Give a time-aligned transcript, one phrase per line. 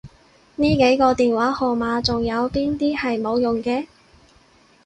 [0.55, 3.85] 呢幾個電話號碼仲有邊啲係冇用嘅？